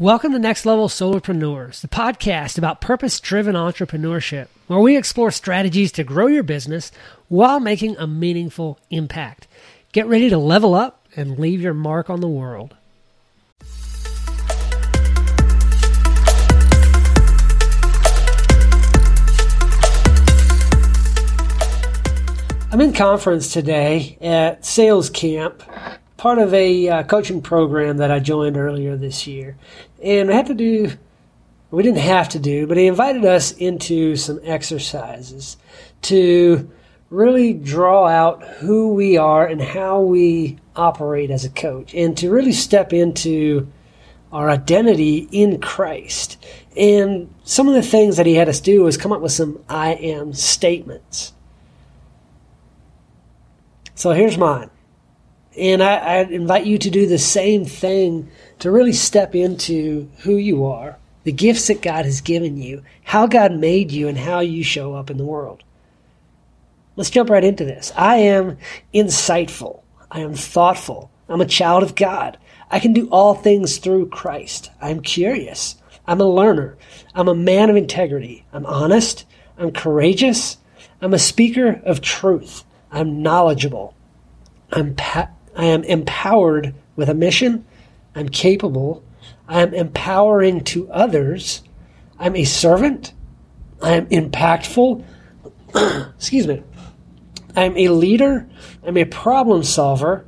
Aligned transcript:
Welcome 0.00 0.32
to 0.32 0.40
Next 0.40 0.66
Level 0.66 0.88
Solopreneurs, 0.88 1.80
the 1.80 1.86
podcast 1.86 2.58
about 2.58 2.80
purpose 2.80 3.20
driven 3.20 3.54
entrepreneurship, 3.54 4.48
where 4.66 4.80
we 4.80 4.96
explore 4.96 5.30
strategies 5.30 5.92
to 5.92 6.02
grow 6.02 6.26
your 6.26 6.42
business 6.42 6.90
while 7.28 7.60
making 7.60 7.96
a 7.96 8.08
meaningful 8.08 8.80
impact. 8.90 9.46
Get 9.92 10.08
ready 10.08 10.28
to 10.30 10.36
level 10.36 10.74
up 10.74 11.06
and 11.14 11.38
leave 11.38 11.60
your 11.60 11.74
mark 11.74 12.10
on 12.10 12.20
the 12.20 12.26
world. 12.26 12.74
I'm 22.72 22.80
in 22.80 22.92
conference 22.92 23.52
today 23.52 24.18
at 24.20 24.66
Sales 24.66 25.08
Camp 25.08 25.62
part 26.24 26.38
of 26.38 26.54
a 26.54 26.88
uh, 26.88 27.02
coaching 27.02 27.42
program 27.42 27.98
that 27.98 28.10
I 28.10 28.18
joined 28.18 28.56
earlier 28.56 28.96
this 28.96 29.26
year. 29.26 29.58
And 30.02 30.28
we 30.28 30.34
had 30.34 30.46
to 30.46 30.54
do, 30.54 30.90
we 31.70 31.82
didn't 31.82 31.98
have 31.98 32.30
to 32.30 32.38
do, 32.38 32.66
but 32.66 32.78
he 32.78 32.86
invited 32.86 33.26
us 33.26 33.52
into 33.52 34.16
some 34.16 34.40
exercises 34.42 35.58
to 36.00 36.70
really 37.10 37.52
draw 37.52 38.06
out 38.06 38.42
who 38.42 38.94
we 38.94 39.18
are 39.18 39.46
and 39.46 39.60
how 39.60 40.00
we 40.00 40.56
operate 40.74 41.30
as 41.30 41.44
a 41.44 41.50
coach 41.50 41.92
and 41.92 42.16
to 42.16 42.30
really 42.30 42.52
step 42.52 42.94
into 42.94 43.70
our 44.32 44.48
identity 44.48 45.28
in 45.30 45.60
Christ. 45.60 46.42
And 46.74 47.34
some 47.44 47.68
of 47.68 47.74
the 47.74 47.82
things 47.82 48.16
that 48.16 48.24
he 48.24 48.36
had 48.36 48.48
us 48.48 48.60
do 48.60 48.84
was 48.84 48.96
come 48.96 49.12
up 49.12 49.20
with 49.20 49.32
some 49.32 49.62
I 49.68 49.92
am 49.92 50.32
statements. 50.32 51.34
So 53.94 54.12
here's 54.12 54.38
mine. 54.38 54.70
And 55.56 55.82
I, 55.82 55.96
I 55.96 56.16
invite 56.22 56.66
you 56.66 56.78
to 56.78 56.90
do 56.90 57.06
the 57.06 57.18
same 57.18 57.64
thing 57.64 58.30
to 58.58 58.70
really 58.70 58.92
step 58.92 59.34
into 59.34 60.10
who 60.18 60.36
you 60.36 60.64
are, 60.66 60.98
the 61.22 61.32
gifts 61.32 61.68
that 61.68 61.82
God 61.82 62.04
has 62.04 62.20
given 62.20 62.56
you, 62.56 62.82
how 63.04 63.26
God 63.26 63.52
made 63.52 63.92
you, 63.92 64.08
and 64.08 64.18
how 64.18 64.40
you 64.40 64.64
show 64.64 64.94
up 64.94 65.10
in 65.10 65.16
the 65.16 65.24
world. 65.24 65.62
Let's 66.96 67.10
jump 67.10 67.30
right 67.30 67.44
into 67.44 67.64
this. 67.64 67.92
I 67.96 68.16
am 68.16 68.58
insightful. 68.92 69.82
I 70.10 70.20
am 70.20 70.34
thoughtful. 70.34 71.10
I'm 71.28 71.40
a 71.40 71.46
child 71.46 71.82
of 71.82 71.94
God. 71.94 72.38
I 72.70 72.80
can 72.80 72.92
do 72.92 73.08
all 73.08 73.34
things 73.34 73.78
through 73.78 74.08
Christ. 74.08 74.70
I'm 74.80 75.00
curious. 75.00 75.76
I'm 76.06 76.20
a 76.20 76.28
learner. 76.28 76.76
I'm 77.14 77.28
a 77.28 77.34
man 77.34 77.70
of 77.70 77.76
integrity. 77.76 78.44
I'm 78.52 78.66
honest. 78.66 79.24
I'm 79.58 79.72
courageous. 79.72 80.58
I'm 81.00 81.14
a 81.14 81.18
speaker 81.18 81.80
of 81.84 82.00
truth. 82.00 82.64
I'm 82.90 83.22
knowledgeable. 83.22 83.94
I'm 84.70 84.94
pa- 84.94 85.30
I 85.56 85.66
am 85.66 85.84
empowered 85.84 86.74
with 86.96 87.08
a 87.08 87.14
mission. 87.14 87.64
I'm 88.14 88.28
capable. 88.28 89.04
I 89.48 89.62
am 89.62 89.74
empowering 89.74 90.64
to 90.64 90.90
others. 90.90 91.62
I'm 92.18 92.36
a 92.36 92.44
servant. 92.44 93.12
I 93.82 93.92
am 93.92 94.06
impactful. 94.06 95.04
Excuse 96.16 96.46
me. 96.46 96.62
I 97.56 97.64
am 97.64 97.76
a 97.76 97.88
leader. 97.88 98.48
I'm 98.84 98.96
a 98.96 99.04
problem 99.04 99.62
solver. 99.62 100.26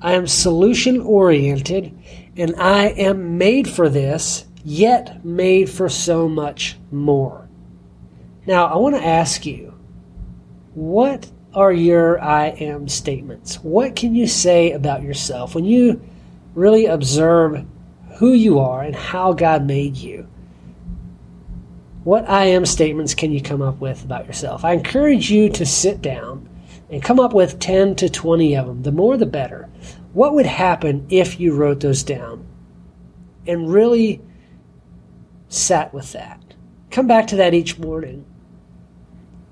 I 0.00 0.12
am 0.12 0.26
solution 0.26 1.00
oriented. 1.00 1.96
And 2.36 2.54
I 2.56 2.88
am 2.88 3.38
made 3.38 3.68
for 3.68 3.88
this, 3.88 4.46
yet 4.64 5.24
made 5.24 5.68
for 5.68 5.88
so 5.88 6.28
much 6.28 6.76
more. 6.90 7.48
Now, 8.46 8.66
I 8.66 8.76
want 8.76 8.96
to 8.96 9.04
ask 9.04 9.44
you 9.44 9.74
what 10.74 11.30
are 11.58 11.72
your 11.72 12.22
I 12.22 12.50
am 12.50 12.86
statements? 12.86 13.56
What 13.56 13.96
can 13.96 14.14
you 14.14 14.28
say 14.28 14.70
about 14.70 15.02
yourself 15.02 15.56
when 15.56 15.64
you 15.64 16.00
really 16.54 16.86
observe 16.86 17.66
who 18.18 18.32
you 18.32 18.60
are 18.60 18.82
and 18.82 18.94
how 18.94 19.32
God 19.32 19.66
made 19.66 19.96
you? 19.96 20.28
What 22.04 22.28
I 22.28 22.44
am 22.44 22.64
statements 22.64 23.12
can 23.12 23.32
you 23.32 23.42
come 23.42 23.60
up 23.60 23.80
with 23.80 24.04
about 24.04 24.26
yourself? 24.26 24.64
I 24.64 24.74
encourage 24.74 25.32
you 25.32 25.50
to 25.50 25.66
sit 25.66 26.00
down 26.00 26.48
and 26.90 27.02
come 27.02 27.18
up 27.18 27.34
with 27.34 27.58
10 27.58 27.96
to 27.96 28.08
20 28.08 28.56
of 28.56 28.66
them. 28.68 28.82
The 28.84 28.92
more 28.92 29.16
the 29.16 29.26
better. 29.26 29.68
What 30.12 30.34
would 30.34 30.46
happen 30.46 31.08
if 31.10 31.40
you 31.40 31.54
wrote 31.54 31.80
those 31.80 32.04
down 32.04 32.46
and 33.48 33.68
really 33.68 34.20
sat 35.48 35.92
with 35.92 36.12
that? 36.12 36.54
Come 36.92 37.08
back 37.08 37.26
to 37.26 37.36
that 37.36 37.52
each 37.52 37.80
morning 37.80 38.24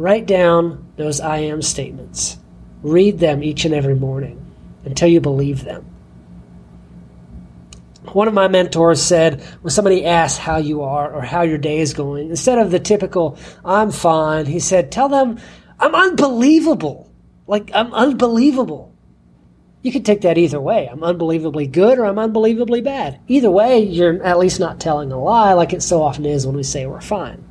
Write 0.00 0.24
down 0.24 0.90
those 0.96 1.20
I 1.20 1.40
am 1.40 1.60
statements. 1.60 2.38
Read 2.82 3.18
them 3.18 3.44
each 3.44 3.66
and 3.66 3.74
every 3.74 3.94
morning 3.94 4.42
until 4.82 5.08
you 5.08 5.20
believe 5.20 5.62
them. 5.62 5.84
One 8.04 8.26
of 8.26 8.32
my 8.32 8.48
mentors 8.48 9.02
said 9.02 9.42
when 9.60 9.70
somebody 9.70 10.06
asks 10.06 10.38
how 10.38 10.56
you 10.56 10.80
are 10.84 11.12
or 11.12 11.20
how 11.20 11.42
your 11.42 11.58
day 11.58 11.80
is 11.80 11.92
going, 11.92 12.30
instead 12.30 12.58
of 12.58 12.70
the 12.70 12.78
typical, 12.80 13.36
I'm 13.62 13.90
fine, 13.90 14.46
he 14.46 14.58
said, 14.58 14.90
tell 14.90 15.10
them, 15.10 15.38
I'm 15.78 15.94
unbelievable. 15.94 17.12
Like, 17.46 17.70
I'm 17.74 17.92
unbelievable. 17.92 18.94
You 19.82 19.92
could 19.92 20.06
take 20.06 20.22
that 20.22 20.38
either 20.38 20.62
way. 20.62 20.88
I'm 20.90 21.04
unbelievably 21.04 21.66
good 21.66 21.98
or 21.98 22.06
I'm 22.06 22.18
unbelievably 22.18 22.80
bad. 22.80 23.20
Either 23.28 23.50
way, 23.50 23.80
you're 23.80 24.22
at 24.22 24.38
least 24.38 24.60
not 24.60 24.80
telling 24.80 25.12
a 25.12 25.22
lie 25.22 25.52
like 25.52 25.74
it 25.74 25.82
so 25.82 26.02
often 26.02 26.24
is 26.24 26.46
when 26.46 26.56
we 26.56 26.62
say 26.62 26.86
we're 26.86 27.02
fine. 27.02 27.44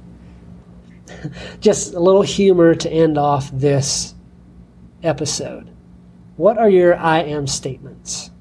just 1.60 1.94
a 1.94 2.00
little 2.00 2.22
humor 2.22 2.76
to 2.76 2.92
end 2.92 3.18
off 3.18 3.50
this 3.52 4.16
episode. 5.04 5.70
What 6.38 6.58
are 6.58 6.70
your 6.70 6.96
I 6.96 7.20
am 7.20 7.48
statements? 7.48 8.32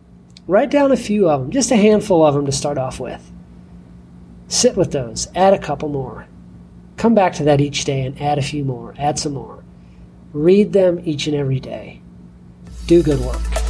Write 0.46 0.70
down 0.70 0.92
a 0.92 0.96
few 0.96 1.28
of 1.28 1.40
them, 1.40 1.50
just 1.50 1.70
a 1.70 1.76
handful 1.76 2.24
of 2.24 2.34
them 2.34 2.46
to 2.46 2.52
start 2.52 2.78
off 2.78 3.00
with. 3.00 3.32
Sit 4.46 4.76
with 4.76 4.92
those, 4.92 5.28
add 5.34 5.52
a 5.52 5.58
couple 5.58 5.88
more. 5.88 6.26
Come 6.96 7.14
back 7.14 7.34
to 7.34 7.44
that 7.44 7.60
each 7.60 7.84
day 7.84 8.02
and 8.02 8.20
add 8.20 8.38
a 8.38 8.42
few 8.42 8.64
more, 8.64 8.94
add 8.98 9.18
some 9.18 9.34
more. 9.34 9.62
Read 10.32 10.72
them 10.72 11.00
each 11.04 11.26
and 11.26 11.36
every 11.36 11.60
day. 11.60 12.00
Do 12.86 13.02
good 13.02 13.20
work. 13.20 13.67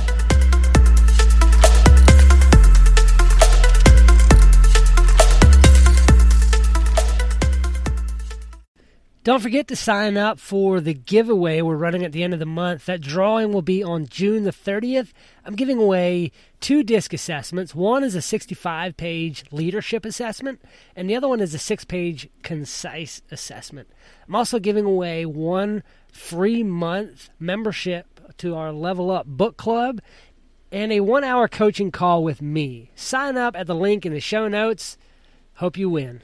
Don't 9.29 9.41
forget 9.41 9.69
to 9.69 9.77
sign 9.77 10.17
up 10.17 10.41
for 10.41 10.81
the 10.81 10.95
giveaway 10.95 11.61
we're 11.61 11.77
running 11.77 12.03
at 12.03 12.13
the 12.13 12.23
end 12.23 12.33
of 12.33 12.39
the 12.39 12.47
month. 12.47 12.87
That 12.87 13.03
drawing 13.03 13.53
will 13.53 13.61
be 13.61 13.83
on 13.83 14.07
June 14.07 14.45
the 14.45 14.53
30th. 14.53 15.13
I'm 15.45 15.55
giving 15.55 15.77
away 15.77 16.33
two 16.61 16.83
DISC 16.83 17.13
assessments. 17.13 17.75
One 17.75 18.03
is 18.03 18.15
a 18.15 18.23
65 18.23 18.97
page 18.97 19.45
leadership 19.53 20.07
assessment, 20.07 20.63
and 20.97 21.11
the 21.11 21.15
other 21.15 21.29
one 21.29 21.41
is 21.41 21.53
a 21.53 21.59
six 21.59 21.85
page 21.85 22.31
concise 22.43 23.21
assessment. 23.31 23.91
I'm 24.27 24.35
also 24.35 24.59
giving 24.59 24.87
away 24.87 25.27
one 25.27 25.83
free 26.11 26.63
month 26.63 27.29
membership 27.39 28.07
to 28.39 28.55
our 28.55 28.73
Level 28.73 29.11
Up 29.11 29.27
Book 29.27 29.59
Club 29.59 30.01
and 30.73 30.91
a 30.91 31.01
one 31.01 31.23
hour 31.23 31.49
coaching 31.49 31.91
call 31.91 32.25
with 32.25 32.41
me. 32.41 32.93
Sign 32.95 33.37
up 33.37 33.55
at 33.57 33.67
the 33.67 33.75
link 33.75 34.07
in 34.07 34.15
the 34.15 34.21
show 34.21 34.49
notes. 34.49 34.97
Hope 35.57 35.77
you 35.77 35.91
win. 35.91 36.23